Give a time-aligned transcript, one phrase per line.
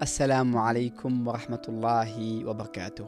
[0.00, 3.06] assalaamu calaykum waraxmatullaahi wabarakaatuh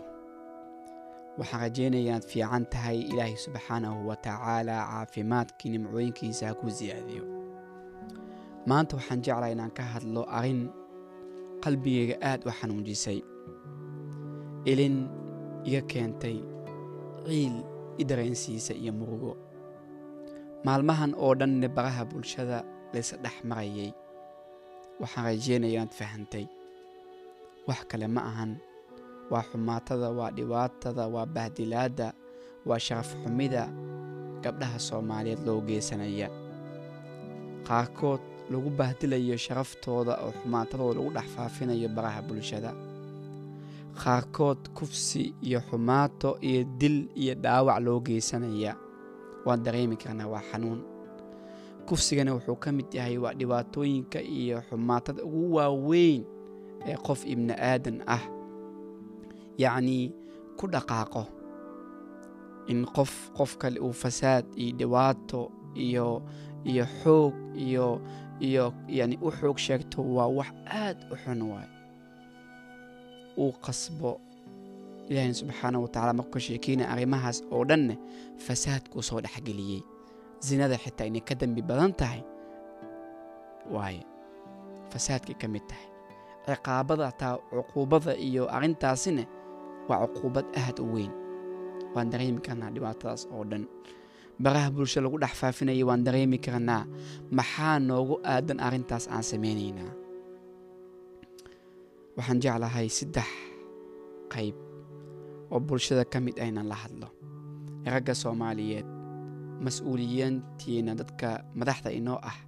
[1.38, 7.24] waxaan rajaynayaa inaad fiican tahay ilaahay subxaanahu wa tacaalaa caafimaadkii nimcooyinkiisa ha ku siyaadiyo
[8.70, 10.60] maanta waxaan jeclaa inaan ka hadlo arrin
[11.64, 13.18] qalbigayga aad u xanuunjisay
[14.72, 14.96] ilin
[15.68, 16.38] iga keentay
[17.26, 17.54] ciil
[17.98, 19.32] i dareensiisa iyo murugo.
[20.64, 22.58] Maalmahan oo dhanne baraha bulshada
[22.92, 23.90] laysa dhex marayay
[25.00, 26.44] waxaan rajaynaya inaad fahantay
[27.68, 28.52] wax kale ma ahan.
[29.30, 32.12] Waa xumaatada waa dhibaatada waa bahdilaadda
[32.66, 33.62] waa sharaf xumida
[34.42, 36.28] gabdhaha soomaaliyeed loo geysanaya
[37.68, 38.20] qaarkood
[38.50, 42.70] lagu bahdilayo sharaftooda oo xumaatadooda lagu dhex faafinayo baraha bulshada.
[44.02, 48.76] Qaarkood kufsi iyo xumaato iyo dil iyo dhaawac loo geysanaya
[49.44, 50.80] waan dareemi karnaa waa xanuun.
[51.86, 56.24] Kufsigana wuxuu ka mid yahay waa dhibaatooyinka iyo xumaatada ugu waaweyn
[56.88, 58.22] ee qof ibni aadan ah
[59.62, 60.04] yacnii
[60.58, 61.22] ku dhaqaaqo
[62.72, 65.40] in qof qof kale uu fasaad iyo dhibaato
[65.74, 66.22] iyo
[66.70, 67.34] iyo xoog
[67.66, 67.86] iyo
[68.40, 71.68] iyo yani u xoog sheegto waa wax aad u xun waay.
[73.38, 74.20] Uu qasbo
[75.08, 77.94] ilaahina subxaana wa tacala markuu ka arrimahaas oo dhanne
[78.46, 79.82] fasaadkuu soo dhexgeliyey
[80.40, 82.22] zinada xitaa inay ka dembi badan tahay
[83.74, 84.02] waaye
[84.90, 85.86] fasaadkay ka mid tahay
[86.46, 89.22] ciqaabada taa cuquubada iyo arrintaasina
[89.88, 91.12] waa cuquubad aad u weyn.
[91.94, 93.64] Waan dareemi karnaa dhibaatadaas oo dhan.
[94.42, 96.82] Baraha bulsha lagu dhex faafinaya waan dareemi karnaa.
[97.38, 99.92] Maxaa noogu aadan arrintaas aan samaynaynaa
[102.16, 103.28] waxaan jeclahay saddex
[104.32, 104.56] qayb
[105.52, 107.08] oo bulshada ka mid inaan la hadlo.
[107.92, 108.86] Ragga soomaaliyeed
[109.64, 112.38] mas'uuliyiintiina dadka madaxda inoo ah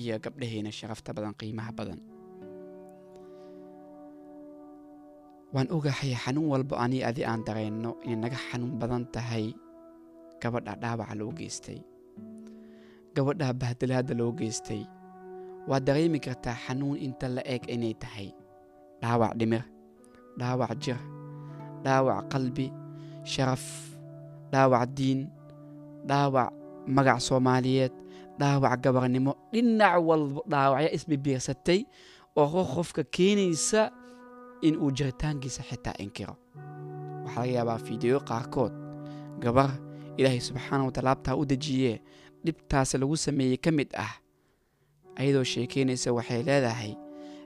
[0.00, 1.98] iyo gabdhaheena sharafta badan qiimaha badan
[5.54, 9.46] waan ogahay xanuun walba ani adi aan dareenno inay naga xanuun badan tahay
[10.42, 11.78] gabadha dhaawaca loo geystay.
[13.16, 14.82] Gabadha bahdilaadda loo geystay.
[15.68, 18.28] Waad dareemi kartaa xanuun inta la eg inay tahay.
[19.02, 19.64] Dhaawac dhimir
[20.38, 21.00] dhaawac jir
[21.84, 22.66] dhaawac qalbi
[23.24, 23.64] sharaf
[24.52, 25.20] dhaawac diin
[26.08, 26.50] dhaawac
[26.86, 27.92] magac soomaaliyeed
[28.40, 29.32] dhaawac gabarnimo.
[29.52, 31.80] Dhinac walba dhaawacyo isbibiirsatay
[32.38, 33.90] oo qofka keenaysa
[34.62, 36.34] in uu jiritaankiisa xitaa inkiro.
[37.24, 38.72] Waxaa laga yaabaa fiidiyo qaarkood.
[39.42, 39.70] Gabar
[40.16, 41.96] ilaahay subxaana wa taala abtaa u dejiyee
[42.44, 44.12] dhibtaas lagu sameeyey ka mid ah
[45.20, 46.92] ayadoo sheekaynaysa waxay leedahay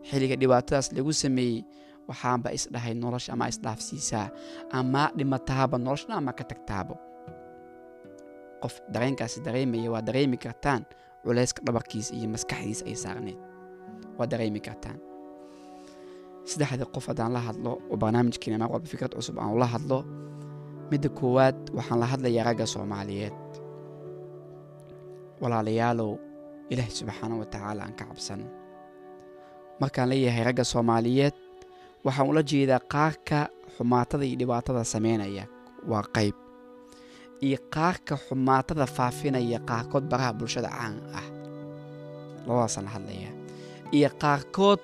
[0.08, 1.64] xilliga dhibaatadaas lagu sameeyey
[2.08, 4.26] waxaanba isdhahay nolosha ama isdhaafsiisaa
[4.78, 6.94] ama dhimataaba noloshna ama ka tagtaabo
[8.62, 10.82] qof dareenkaasi dareemaya waa dareemi kartaan
[11.24, 13.38] culayska dhabarkiisa iyo maskaxdiisa ay saarneyd
[14.18, 14.98] waa dareemi kartaan
[16.50, 19.98] saddexda qof haddaan la hadlo oo barnaamijkeena mar walba fikrad cusub aan ula hadlo
[20.90, 23.34] midda koowaad waxaan la hadlayaa ragga soomaaliyeed.
[25.42, 26.12] Walaalayaalow
[26.72, 28.40] ilaahay subxaana wa tacaala aan ka cabsan.
[29.80, 31.34] Markaan leeyahay ragga soomaaliyeed
[32.04, 33.38] waxaan ula jeedaa qaarka
[33.76, 35.44] xumaatada iyo dhibaatada sameynaya.
[35.90, 36.36] Waa qayb.
[37.46, 41.26] Iyo qaarka xumaatada faafinaya qaarkood baraha bulshada caan ah.
[42.46, 43.32] Labadaasaan la hadlayaa.
[43.96, 44.80] Iyo qaarkood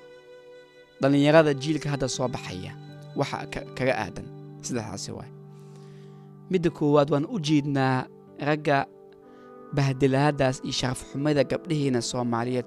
[1.00, 2.72] dhallinyarada jiilka hadda soo baxaya
[3.18, 3.36] waxa
[3.76, 4.26] kaga aadan.
[4.66, 5.30] Saddexdaasi waay.
[6.50, 8.06] Midda koowaad waan u jeednaa
[8.48, 8.78] ragga
[9.76, 12.66] bahdilaadaas iyo sharaf xumada gabdhaheena soomaaliyeed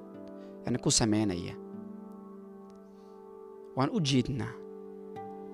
[0.65, 1.55] yani ku sameynaya.
[3.75, 4.53] Waan u jeednaa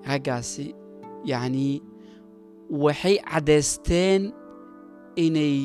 [0.08, 0.74] raggaasi
[1.30, 1.82] yacnii
[2.84, 4.22] waxay caddaysteen
[5.24, 5.56] inay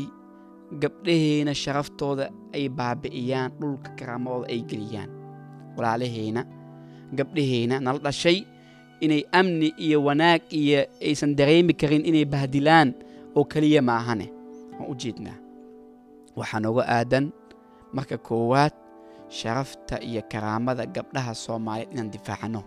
[0.82, 2.26] gabdhaheena sharaftooda
[2.56, 5.10] ay baabi'iyaan dhulka karaamadooda ay geliyaan
[5.78, 6.42] walaalaheena
[7.20, 8.38] gabdhaheena nala dhashay
[9.06, 12.90] inay amni iyo wanaag iyo aysan dareemi karin inay bahdilaan
[13.38, 14.28] oo keliya maahane
[14.78, 15.38] waan u jeednaa
[16.40, 17.26] waxaa nooga aadan
[17.96, 18.74] marka koowaad
[19.38, 22.62] sharafta iyo karaamada gabdhaha soomaaliyeed inaan difaacno.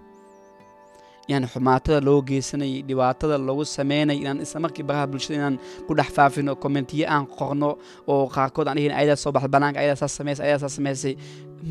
[1.29, 5.57] Inaan xumaatada loo geysanayay dhibaatada lagu sameynay inaan isla markii baraha bulshada inaan
[5.87, 7.71] ku dhex faafino kommentiyo aan qorno
[8.13, 11.13] oo qaarkood aan dhihin ayadaa soo baxda banaanka ayadaa saas samaysay ayadaa saas samaysay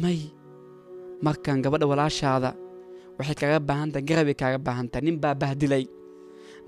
[0.03, 0.19] may
[1.25, 2.49] markan gabadha walaashaada
[3.17, 5.85] waxay kaaga baahantahay garabay kaaga baahantahay nin baa bahdilay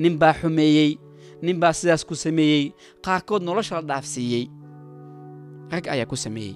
[0.01, 0.91] nin baa xumeeyey
[1.45, 2.63] nin baa sidaas ku sameeyey.
[3.05, 4.45] Qaarkood nolosha la dhaafsiiyey.
[5.71, 6.55] Rag ayaa ku sameeyey.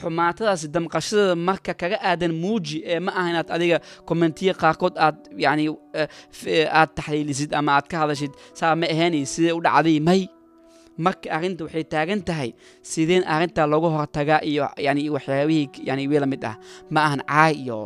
[0.00, 3.78] Xumaatadaasi damqashadada marka kaga aadan muuji ee ma aha inaad adiga
[4.08, 5.64] kommentiya qaarkood aad yani
[6.80, 9.96] aad taxliilisid ama aad ka hadashid saa ma ahaynay sidee u dhacday?
[10.08, 10.22] May
[11.04, 12.50] marka arrinta waxay taagan tahay
[12.90, 16.56] sideen arrintaa looga hortagaa iyo yani waxyaabihii yani wii la mid ah.
[16.92, 17.78] Ma ahan caay iyo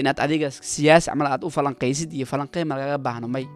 [0.00, 3.46] inaad adiga siyaasi camal aad u falanqaysid iyo falanqeyn ma lagaga baahno may.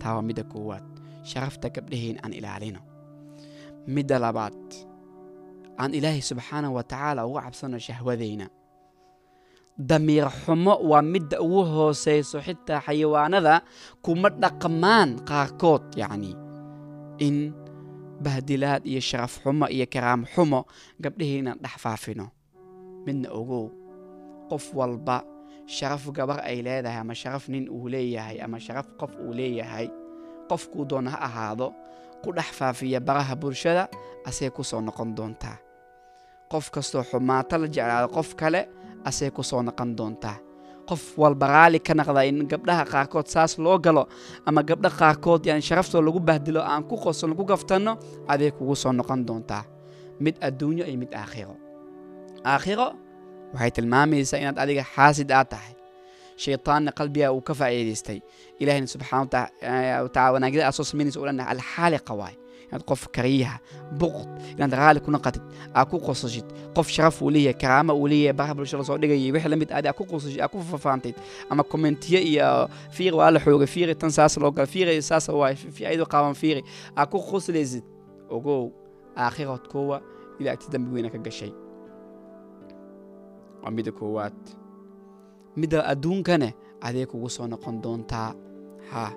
[0.00, 0.84] Taa waa midda koowaad.
[1.30, 2.80] Sharafta gabdhaheen aan ilaalino.
[3.94, 4.58] Midda labaad.
[5.80, 8.46] Aan ilaahay subxaanahu wa tacaala uga cabsano shahwadeyna
[9.90, 13.54] damiir xumo waa midda ugu hooseyso xitaa xayawaanada
[14.04, 16.32] kuma dhaqmaan qaarkood yacni
[17.18, 17.52] in
[18.24, 20.60] bahdilaad iyo sharaf xumo iyo karaam xumo
[21.02, 22.26] gabdhahii inaan dhex faafino.
[23.06, 23.70] Midna ogow
[24.50, 25.22] qof walba
[25.66, 29.86] sharaf gabar ay leedahay ama sharaf nin uu leeyahay ama sharaf qof uu leeyahay
[30.50, 31.68] qofkuu doona ha ahaado
[32.22, 33.88] ku dhex faafiya baraha bulshada
[34.28, 35.56] asay ku soo noqon doontaa.
[36.50, 38.60] Qof kastoo xumaato la jeclaado qof kale
[39.04, 40.36] asay ku soo noqon doontaa
[40.88, 44.02] qof walba raali ka naqda in gabdhaha qaarkood saas loo galo
[44.48, 47.92] ama gabdha qaarkood yani sharaftoo lagu bahdilo aan ku qoson ku gaftanno
[48.32, 49.64] aday kugu soo noqon doontaa.
[50.24, 51.54] Mid adduunyo iyo mid aakhiro.
[52.52, 52.88] Aakhiro
[53.54, 55.74] waxay tilmaamaysaa inaad adiga xaasid aad tahay.
[56.42, 58.18] Shaytaanna qalbigaa uu ka faa'iidaystay.
[58.62, 59.48] Ilahina subxana
[60.04, 62.34] wataala wanaagyada aad soo samaynaysa o dhan alxaaliqa waay
[62.68, 63.58] inaad qof kariyaha
[64.00, 65.42] buqd inaad raali ku naqatid
[65.74, 66.44] aad ku qosashid
[66.76, 69.86] qof sharaf uu leeyahay karaama uu leeyahay baraha bulshada soo dhigayay wixii la mid aad
[69.98, 71.14] ku qosashid aad ku fafaantid
[71.50, 75.56] ama kommentiye iyo fiiri waa la xoogay fiiri tan saas loo gala fiiri saas waay
[75.88, 76.62] ayadoo qaaban fiiri
[76.96, 77.84] aad ku qoslaysid.
[78.30, 78.68] Ogow
[79.16, 80.02] aakhirad kuwa
[80.40, 81.52] ilaa agti dambi weyna ka gashay.
[83.62, 84.36] Waa midda koowaad.
[85.56, 88.34] Midda adduunkane adee kugu soo noqon doontaa?
[88.90, 89.12] Haa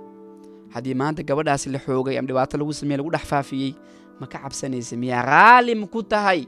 [0.74, 3.72] haddii maanta gabadhaasi la xoogay ama dhibaato lagu sameeye lagu dhex faafiyey
[4.20, 6.46] ma ka cabsanaysa miyaa raali ma ku tahay?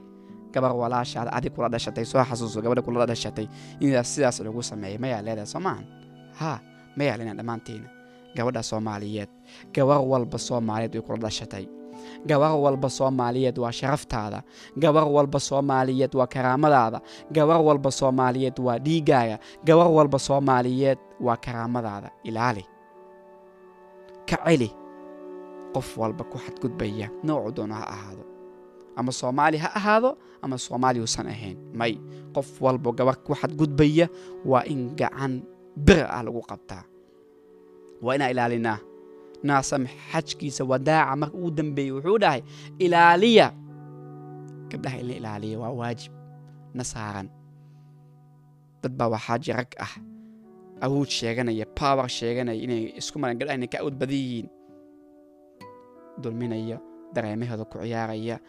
[0.53, 3.47] Gabar walaashaada adig kula dhashatay soo xasuuso gabadha kula dhashatay
[3.81, 4.97] in sidaas lagu sameeyay.
[5.01, 5.59] Mayaa leedahay soo
[6.39, 6.59] haa
[6.97, 7.89] mayaa leenahay dhammaanteena
[8.35, 9.29] gabadha soomaaliyeed
[9.73, 11.65] gabar walba soomaaliyeed way kula dhashatay.
[12.25, 14.43] Gabar walba soomaaliyeed waa sharaftaada.
[14.77, 17.01] Gabar walba soomaaliyeed waa karaamadaada.
[17.31, 22.09] Gabar walba soomaaliyeed waa dhiiggaaga gabar walba soomaaliyeed waa karaamadaada.
[22.23, 22.65] Ilaali
[24.29, 24.69] ka celi
[25.73, 27.07] qof walba ku xadgudbaya.
[27.25, 28.23] Noocu doono ha ahaado.
[28.95, 31.57] Ama soomaali ha ahaado ama soomaali uusan ahayn.
[31.73, 31.97] May
[32.35, 34.05] qof walba gabar ku xadgudbaya
[34.45, 35.41] waa in gacan
[35.75, 36.83] bir ah lagu qabtaa.
[38.03, 38.79] Waa inaan ilaalinaa.
[39.43, 42.41] Naasam xajkiisa wadaaca marka ugu dambeeyey wuxuu dhahay
[42.79, 43.47] ilaaliya.
[44.69, 46.13] Gabdhaha in la ilaaliya waa waajib.
[46.77, 47.27] Na saaran
[48.81, 49.93] dad baa waxaa jirag ah
[50.81, 54.47] awood sheeganaya power sheeganaya inay isku maran gabdhaha inay ka awood badan yihiin.
[56.21, 56.77] Dulminaya
[57.13, 58.39] dareemahooda ku ciyaaraya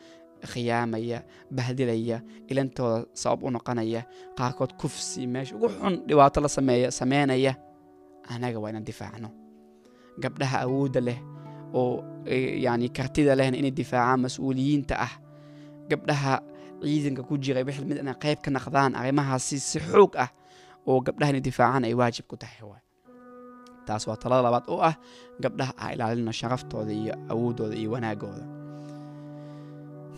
[0.44, 4.05] khiyaamaya bahdilaya ilantooda sabab u noqonaya
[4.37, 7.56] qaarkood kufsi meesha ugu xun dhibaato la sameeya sameynaya
[8.29, 9.29] anaga waa inaan difaacno.
[10.20, 11.19] Gabdhaha awoodda leh
[11.75, 12.05] oo
[12.65, 15.12] yani kartida lehna inay difaacaan mas'uuliyiinta ah.
[15.88, 16.41] Gabdhaha
[16.85, 20.29] ciidanka ku jira wixii mid inay qayb ka naqdaan arrimahaasi si xoog ah
[20.89, 22.61] oo gabdhaha inay difaacaan ay waajib ku tahay
[23.87, 24.97] taas waa talada labaad oo ah
[25.43, 28.45] gabdhaha ah ilaalino sharaftooda iyo awooddooda iyo wanaagooda.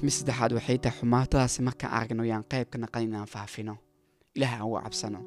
[0.05, 3.75] Mid saddexaad waxay tahay xumaatadaasi markaan aragno yaan qayb ka naqan inaan faafino.
[4.37, 5.21] Ilaah aan uga cabsano.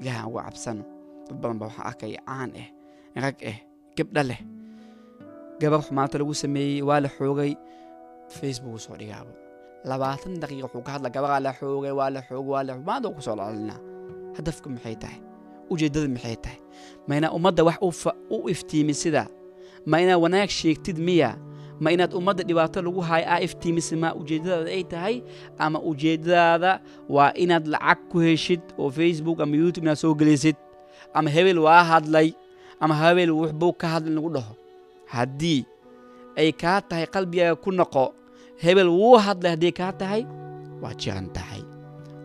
[0.00, 0.82] Ilaah aan uga cabsano.
[1.28, 2.68] Dad badan ba waxaa arkaya caan ah
[3.24, 3.58] rag ah
[3.98, 4.40] gabdha leh.
[5.60, 7.52] Gabar xumaata lagu sameeyey waa la xoogay
[8.36, 9.32] facebook soo dhigaabo.
[9.84, 13.20] Labaatan daqiiqa wuxuu ka hadla gabaraa la xoogay waa la xoogay waa la maanta ku
[13.26, 13.80] soo laalinaa
[14.36, 15.18] hadafku maxay tahay?
[15.70, 16.58] Ujeeddada maxay tahay?
[17.06, 17.78] Ma inaa ummadda wax
[18.30, 19.28] u iftiimin sidaa
[19.86, 21.30] ma inaad wanaag sheegtid miya?
[21.80, 25.16] Ma inaad ummadda dhibaato lagu haayo aa iftiimisa ma ujeeddadaada ay tahay?
[25.58, 26.72] Ama ujeeddadaada
[27.08, 30.56] waa inaad lacag ku heshid oo facebook ama youtube inaad soo gelisid
[31.14, 32.32] ama hebel waa hadlay?
[32.80, 34.54] Ama habeel wuxbuu ka hadlin lagu dhaho?
[35.12, 35.64] Haddii
[36.36, 38.04] ay kaa tahay qalbigaaga ku noqo
[38.62, 40.22] hebel wuu hadlay hadday kaa tahay
[40.82, 41.62] waa jiran tahay.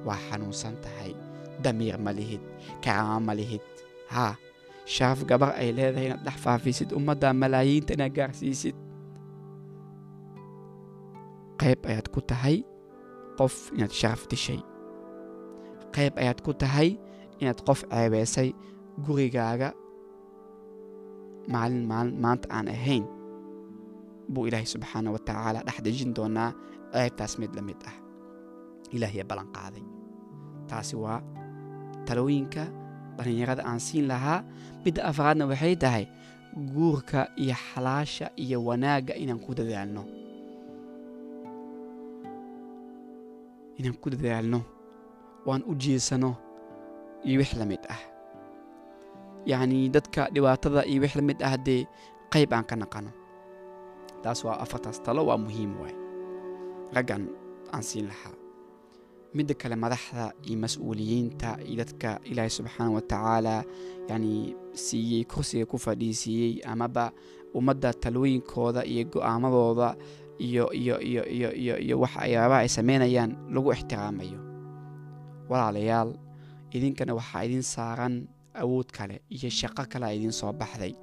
[0.06, 1.12] Waa xanuunsan tahay
[1.66, 2.42] damiir ma lihid
[2.84, 3.64] karaama ma lihid.
[4.14, 4.34] Haa
[4.94, 8.76] sharaf gabar ay leedahay inaad dhex faafisid ummadda malaayiinta inaad gaarsiisid.
[11.62, 12.58] Qayb ayaad ku tahay
[13.40, 14.60] qof inaad sharaf dishay.
[15.96, 16.90] Qayb ayaad ku tahay
[17.42, 18.50] inaad qof ceebeysay
[19.06, 19.70] gurigaaga
[21.54, 23.06] maalin maalin maanta aan ahayn.
[24.32, 26.50] Buu ilaahay subxaana wa tacaala dhex dejin doonaa
[26.94, 27.96] ceebtaas mid la mid ah.
[28.96, 29.86] Ilaahya ballan qaaday.
[30.70, 31.20] Taasi waa
[32.08, 32.64] talooyinka
[33.18, 34.44] dhallinyarada aan siin lahaa.
[34.86, 36.06] Midda afraadna waxay tahay
[36.74, 40.04] guurka iyo xalaasha iyo wanaagga inaan ku dadaalno.
[43.80, 44.60] Inaan ku dadaalno
[45.46, 46.32] waan u jeesano
[47.28, 48.02] iyo wix la mid ah.
[49.46, 51.84] Yacnii dadka dhibaatada iyo wix la mid ah dee
[52.34, 53.12] qayb aan ka naqano.
[54.24, 55.96] Taas waa afartaas talo waa muhiim waay.
[56.96, 57.28] Raggan
[57.74, 58.34] aan siin lahaa
[59.36, 63.56] midda kale madaxda iyo mas'uuliyiinta iyo dadka ilaahay subxaana wa tacaala
[64.10, 67.12] yacni siiyey kursiga ku fadhiisiiyey amaba
[67.58, 69.90] ummadda talooyinkooda iyo go'aamadooda
[70.48, 74.40] iyo iyo iyo iyo iyo iyo wax ayaabaha ay sameynayaan lagu ixtiraamayo.
[75.50, 76.12] Walaalayaal
[76.76, 78.16] idinkana waxaa idin saaran
[78.62, 80.94] awood kale iyo shaqo kale a idiin soo baxday.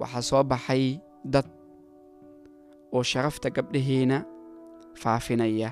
[0.00, 1.48] Waxaa soo baxay dad
[2.92, 4.18] oo sharafta gabdhaheena
[5.02, 5.70] faafinaya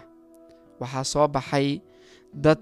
[0.80, 1.68] waxaa soo baxay
[2.44, 2.60] dad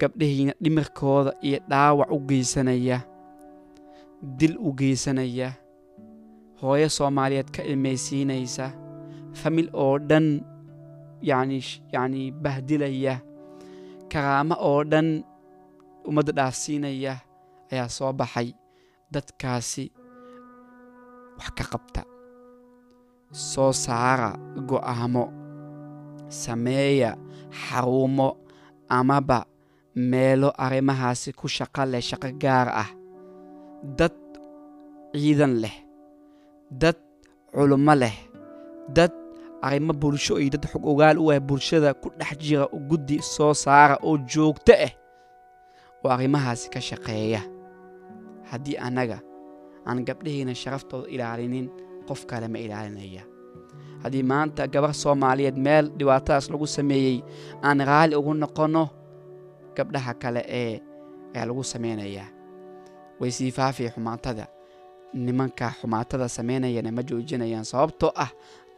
[0.00, 2.98] gabdhahiina dhimirkooda iyo dhaawac u geysanaya
[4.38, 5.48] dil u geysanaya
[6.60, 8.66] hooyo soomaaliyeed ka ilmaysiinaysa
[9.40, 10.26] famil oo dhan
[11.28, 11.58] yacni
[11.94, 13.14] yacni bahdilaya
[14.12, 15.08] karaamo oo dhan
[16.08, 17.14] ummadda dhaafsiinaya
[17.72, 18.48] ayaa soo baxay
[19.12, 19.84] dadkaasi
[21.38, 22.02] wax ka qabta.
[23.50, 24.30] Soo saara
[24.70, 25.24] go'aamo
[26.42, 27.10] sameeya
[27.62, 28.28] xarumo
[28.98, 29.38] amaba
[30.10, 32.90] meelo arrimahaasi ku shaqo leh shaqo gaar ah.
[33.98, 34.16] Dad
[35.14, 35.76] ciidan leh
[36.80, 36.96] dad
[37.54, 38.16] culummo leh
[38.96, 39.12] dad
[39.66, 43.96] arrimo bulsho iyo dad xog ogaal u ah bulshada ku dhex jira guddi soo saara
[44.02, 44.92] oo joogto ah
[46.04, 47.40] oo arrimahaasi ka shaqeeya.
[48.50, 49.18] Haddii annaga
[49.86, 51.66] aan gabdhahiina sharaftooda ilaalinin
[52.08, 53.22] qof kale ma ilaalinaya
[54.04, 57.16] haddii maanta gabar soomaaliyeed meel dhibaatadaas lagu sameeyey
[57.66, 58.84] aan raali ugu noqonno
[59.76, 60.80] gabdhaha kale ee
[61.34, 62.28] ayaa lagu sameynayaa
[63.20, 64.46] way sii faafaya xumaatada.
[65.14, 68.30] Nimanka xumaatada samaynayana ma joojinayaan sababtoo ah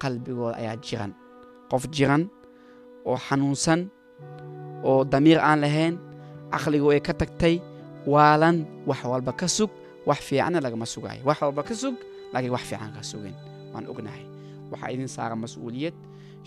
[0.02, 1.12] qalbigooda ayaa jiran.
[1.71, 2.23] Qof jiran
[3.09, 3.80] oo xanuunsan
[4.88, 5.95] oo damiir aan lahayn
[6.52, 7.54] caqligu ay ka tagtay
[8.12, 8.56] waalan
[8.88, 9.71] wax walba ka sug
[10.09, 11.23] wax fiicanna lagama sugaayo.
[11.28, 11.95] Wax walba ka sug
[12.33, 13.35] laakiin wax fiican ka sugin.
[13.73, 14.25] Waan ognahay
[14.73, 15.94] waxaa idin saara mas'uuliyad.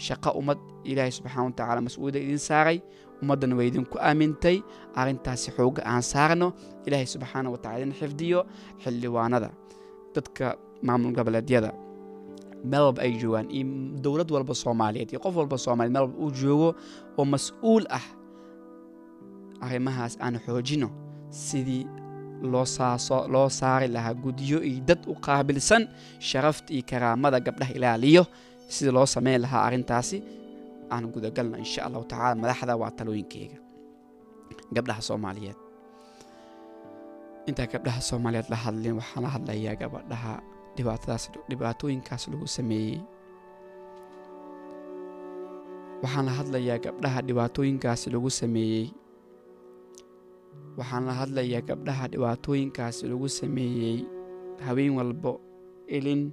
[0.05, 0.57] Shaqo ummad
[0.89, 2.77] ilaahay subxaana wa tacaala mas'uuliyadda idin saaray.
[3.21, 4.57] Ummaddana way idinku aamintay.
[4.99, 6.47] Arrintaasi xooga aan saarno.
[6.87, 8.39] Ilaahay subxaana wa tacala idin xifdiyo
[8.83, 9.49] xildhiwaanada
[10.15, 10.45] dadka
[10.87, 11.71] maamul goboleedyada
[12.69, 13.47] meel walba ay joogaan.
[13.57, 13.65] Iyo
[14.03, 16.69] dowlad walba soomaaliyeed iyo qof walba soomaliyeed meel walba uu joogo
[17.19, 18.05] oo mas'uul ah.
[19.61, 20.87] Arrimahaas aan xoojino
[21.29, 21.83] sidii
[22.41, 22.65] loo
[23.33, 25.83] loo saari lahaa guddiyo iyo dad u qaabilsan
[26.19, 28.23] sharafta iyo karaamada gabdhaha ilaaliyo.
[28.73, 30.17] Sidii loo sameyn lahaa arrintaasi
[30.93, 33.57] aan gudagalno insha allahu tacala madaxda waa talooyinkeyga.
[34.75, 35.57] Gabdhaha soomaaliyeed.
[37.49, 40.33] Intaa gabdhaha soomaaliyeed la hadlin waxaan la hadlayaa gabadhaha
[41.49, 42.99] dhibaatooyinkaas lagu sameeyey.
[46.03, 48.85] Waxaan la hadlayaa gabdhaha dhibaatooyinkaasi lagu sameeyey
[50.79, 53.97] waxaan la hadlayaa gabdhaha dhibaatooyinkaasi lagu sameeyey
[54.65, 55.31] haween walbo
[55.95, 56.31] ilin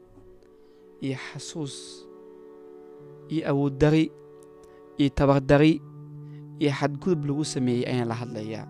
[1.04, 1.74] iyo xasuus
[3.32, 4.04] iyo awooddari
[5.00, 5.72] iyo tabardari
[6.62, 8.66] iyo xadgudub lagu sameeyey ayaan la hadlayaa.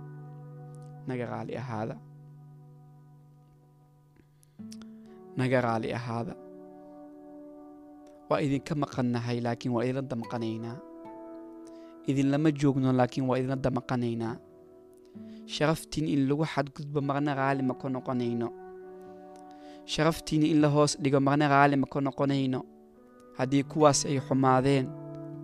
[1.07, 1.97] Naga raali ahaada.
[5.39, 6.35] Naga raali ahaada.
[8.29, 10.77] Waa idinka maqannahay laakiin waa idinla damaqanaynaa
[12.11, 14.35] idinlama joogno laakiin waa idinla damaqanaynaa
[15.55, 18.49] sharaftiin in lagu xadgudbo marna raali ma ka noqonayno.
[19.93, 22.61] Sharaftiina in la hoos dhigo marna raali ma ka noqonayno.
[23.39, 24.87] Haddii kuwaas ay xumaadeen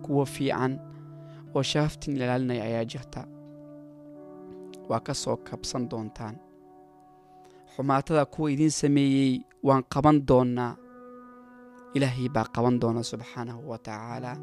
[0.03, 0.73] kuwa fiican
[1.55, 3.21] oo sharaftiin ilaalinaya ayaa jirta.
[4.89, 6.35] Waa ka soo kabsan doontaan.
[7.75, 10.75] Xumaatada kuwa idiin sameeyey waan qaban doonnaa
[11.93, 14.33] ilaahay baa qaban doona subxaanahu wa tacaala.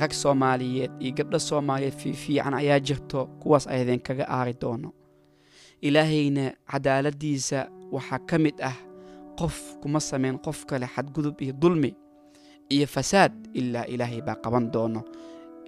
[0.00, 4.92] Rag soomaaliyeed iyo gabdho soomaaliyeed fiifiican ayaa jirto kuwaas ay idinkaga aari doono.
[5.80, 8.76] Ilaahayna cadaaladdiisa waxaa ka mid ah
[9.38, 11.90] qof kuma samayn qof kale xadgudub iyo dulmi
[12.74, 15.02] iyo fasaad ilaa ilaahay baa qaban doono.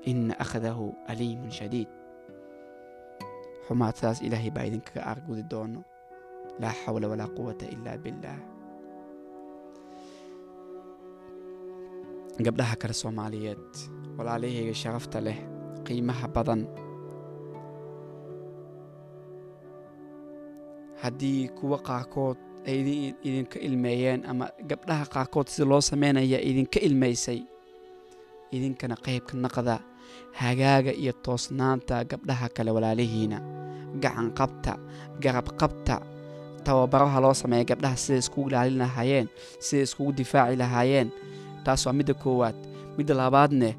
[0.07, 1.89] Ina akhdahu aliimun shadiid.
[3.67, 5.81] Xumaatadaas ilaahay baa idinkaga aargudi doono.
[6.61, 8.39] Laa xawla walaa quwata ila billaah
[12.45, 13.65] gabdhaha kale soomaaliyeed
[14.19, 15.39] walaalahayga sharafta leh
[15.87, 16.63] qiimaha badan.
[21.03, 22.79] Haddii kuwa qaarkood ay
[23.23, 27.41] idinka ilmeeyeen ama gabdhaha qaarkood sida loo sameynaya idinka ilmaysay
[28.53, 29.77] idinkana qaybka naqda
[30.41, 33.39] hagaaga iyo toosnaanta gabdhaha kale walaalihiina
[34.03, 34.73] gacan qabta
[35.23, 36.01] garab qabta
[36.65, 39.27] tababaraha loo sameeya gabdhaha siday iskugu ilaalin lahaayeen
[39.67, 41.09] siday iskugu difaaci lahaayeen
[41.67, 42.57] taas waa midda koowaad.
[42.99, 43.71] Midda labaadne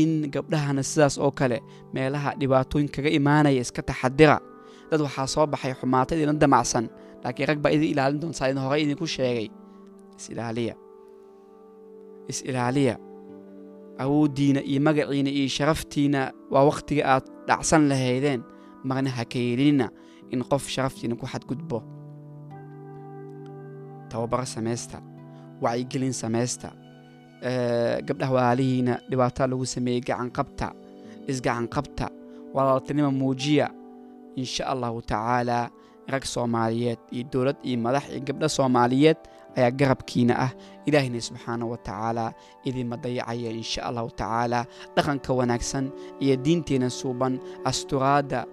[0.00, 1.58] in gabdhahana sidaas oo kale
[1.94, 4.36] meelaha dhibaatooyin kaga imaanaya iska taxadira
[4.90, 6.84] dad waxaa soo baxay xumaata idinla damacsan
[7.22, 9.48] laakiin rag baa idin ilaalin doontaa idin horey idinku sheegay.
[10.18, 10.74] Isilaaliya
[12.30, 12.94] is ilaaliya.
[14.02, 16.20] Awooddiina iyo magaciina iyo sharaftiina
[16.52, 18.40] waa wakhtiga aad dhacsan lahaydeen.
[18.88, 19.86] Marna ha ka yeelinina
[20.32, 21.78] in qof sharaftiina ku xadgudbo.
[24.10, 24.98] Tababaro samaysta
[25.62, 26.68] wacyigelin samaysta
[28.06, 30.72] gabdhaha walaalihiina dhibaataa lagu sameeyey gacan qabta
[31.30, 32.06] isgacan qabta
[32.54, 33.70] walaaltinima muujiya
[34.36, 35.70] insha allahu tacaalaa
[36.08, 39.16] rag soomaaliyeed iyo dowlad iyo madax iyo gabdho soomaaliyeed
[39.56, 40.52] ayaa garabkiina ah.
[40.86, 42.32] Ilaahina subxaana wa tacaalaa
[42.64, 44.64] idinma dayacaya insha allahu tacaalaa
[44.96, 48.46] dhaqanka wanaagsan iyo diinteena suuban asturaadda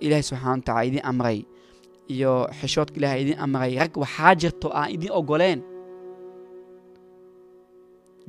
[0.00, 1.38] ilaahay subxana wa tacala idin amray
[2.08, 3.76] iyo xishoodka ilahay idin amray.
[3.78, 5.60] Rag waxaa jirto aan idin ogoleen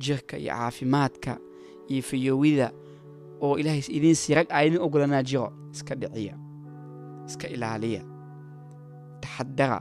[0.04, 1.32] jirka iyo caafimaadka
[1.92, 2.68] iyo fayoowida
[3.44, 6.34] oo ilaahay idin sii rag aa idin ogolanaa jiro iska dhiciya
[7.28, 8.02] iska ilaaliya
[9.22, 9.78] taxadara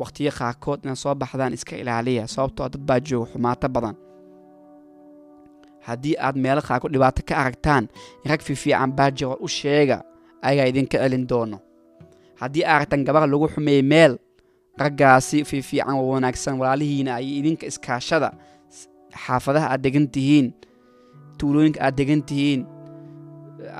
[0.00, 3.96] wakhtiyo qaarkood inaad soo baxdaan iska ilaaliya sababtoo dad baa jooga xumaato badan.
[5.86, 7.84] Haddii aad meelo qaarkood dhibaato ka aragtaan
[8.30, 9.98] rag fifiican baa jiro u sheega
[10.42, 11.58] ayagaa idinka celin doono.
[12.40, 14.12] Haddii aragtan gabar lagu xumeeyey meel
[14.78, 18.30] raggaasi fiifiican oo wanaagsan walaalihiina ay idinka iskaashada
[19.14, 20.46] xaafadaha aad degan tihiin
[21.38, 22.60] tuulooyinka aad degan tihiin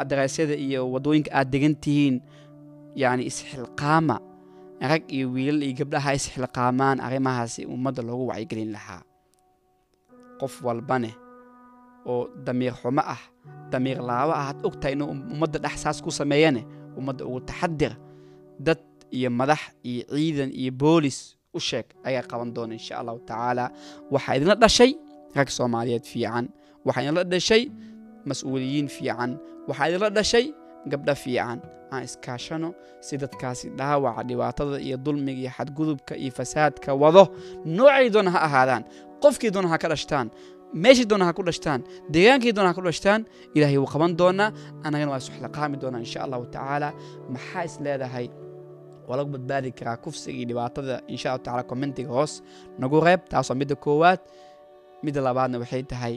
[0.01, 2.17] adaraasyada iyo waddooyinka aad degan tihiin
[3.03, 4.17] yacni isxilqaama
[4.91, 9.03] rag iyo wiilal iyo gabdhaha isxilqaamaan arrimahaasi ummadda loogu wacyigelin lahaa.
[10.41, 11.15] Qof walbaneh
[12.07, 13.23] oo damiir xumo ah
[13.73, 16.63] damiir laabo ah had ogtahay inuu ummadda dhex saas ku sameeyane
[16.99, 17.93] ummadda ugu taxadir
[18.67, 18.79] dad
[19.11, 21.19] iyo madax iyo ciidan iyo boolis
[21.55, 23.65] u sheeg ayaa qaban doona insha allahu tacaala.
[24.13, 24.91] Waxaa idinla dhashay
[25.37, 26.49] rag soomaaliyeed fiican.
[26.87, 27.63] Waxaa dhashay
[28.29, 29.31] mas'uuliyiin fiican.
[29.69, 30.45] Waxaa dhashay
[30.91, 31.59] gabdho fiican.
[31.93, 37.25] Aan iskaashano si dadkaasi dhaawaca dhibaatada iyo dulmiga iyo xadgudubka iyo fasaadka wado.
[37.65, 38.85] Noocay doona ha ahaadaan
[39.23, 40.29] qofkii doona ha ka dhashtaan
[40.83, 41.81] meeshii doona ha ku dhashtaan
[42.13, 43.25] deegaankii doona ha ku dhashtaan
[43.57, 44.53] ilaahay wuu qaban doonaa
[44.85, 46.93] annagana waa isuxlaqaami doonaa insha allahu tacaala.
[47.33, 48.27] Maxaa is leedahay?
[49.09, 52.43] Waa lagu badbaadi karaa kufsiga dhibaatada insha allahu tacala commentiga hoos.
[52.79, 54.21] Nagu reeb taasoo midda koowaad
[55.05, 56.15] midda labaadna waxay tahay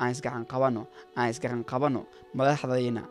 [0.00, 0.82] aan isgacan qabanno
[1.16, 2.02] aan isgacan qabanno
[2.38, 3.02] madaxdayna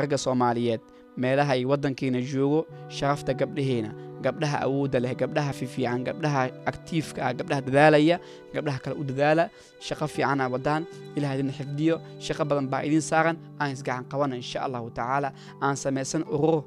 [0.00, 0.80] ragga soomaaliyeed
[1.22, 2.60] meelaha ay waddankiina joogo
[2.96, 3.90] sharafta gabdhaheena
[4.24, 8.16] gabdhaha awoodda leh gabdhaha fifiican gabdhaha aktiifka ah gabdhaha dadaalaya
[8.54, 9.44] gabdhaha kale u dadaala
[9.86, 10.82] shaqo fiican aa wadaan
[11.16, 15.32] ilaah idin xifdiyo shaqo badan baa idin saaran aan isgacan qabana insha allahu tacaala.
[15.62, 16.64] Aan samaysan urur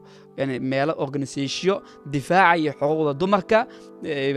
[0.72, 1.76] meelo organisatiyo
[2.14, 3.60] difaacaya xuquuqda dumarka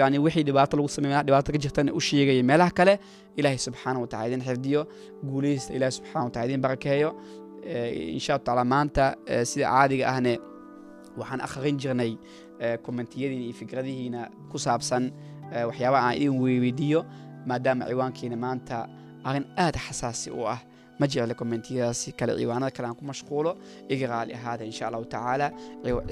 [0.01, 2.95] yani wixii dhibaato lagu sameeya dhibaato ka jirtana u sheegaya meelaha kale.
[3.37, 4.81] Ilaahay subxaana wa idin xifdiyo
[5.25, 7.11] guulaysta ilaahay subxana wa idin barakeeyo
[8.17, 9.05] insha allahu tacaala maanta
[9.45, 10.33] sida caadiga ahne
[11.21, 12.13] waxaan akhrin jirnay
[12.87, 14.21] kommentiyadiina iyo fikradihiina
[14.51, 15.05] ku saabsan
[15.69, 17.01] waxyaabaha aan idin weydiiyo
[17.49, 18.77] maadaama ciwaankiina maanta
[19.25, 20.61] arrin aad xasaasi u ah.
[21.01, 23.51] Ma jecla kommentiyadaasi kale ciwaanada kale aan ku mashquulo
[23.89, 25.47] iga raali ahaada insha allahu tacaala.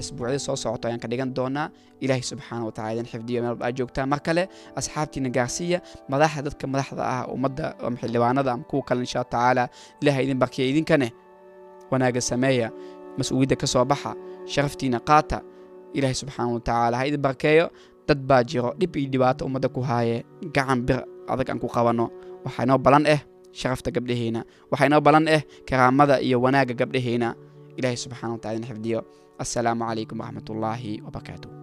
[0.01, 1.69] Isbuucyada soo socoto ayaan ka dhigan doonaa.
[2.03, 4.43] Ilaahay subxaana wa tacala idin xifdiyo meel walba aad joogtaan mar kale
[4.79, 5.79] asxaabtiina gaarsiiya
[6.11, 7.65] madaxda dadka madaxda ah ummadda
[8.01, 9.63] xildhibaanada ama kuwa kale insha tacaala.
[10.01, 11.07] Ilaahay idin barkiya idinkane.
[11.91, 12.67] Wanaaga sameeya
[13.17, 14.11] mas'uuliyadda ka soo baxa
[14.53, 15.37] sharaftiina qaata
[15.97, 17.65] ilaahay subxaana wa tacaala ha idin barkeeyo
[18.07, 20.17] dad baa jiro dhib iyo dhibaato ummadda ku haaye
[20.55, 20.99] gacan bir
[21.31, 22.05] adag aan ku qabanno
[22.45, 23.21] waxaa inoo balan ah
[23.59, 27.29] sharafta gabdhaheena waxaa inoo balan ah karaamada iyo wanaagga gabdhaheena
[27.77, 28.99] ilaahay subxana wa tacala idin xifdiyo
[29.43, 31.60] assalaamu calaykum waraxmat ullaahi wabarakaatuh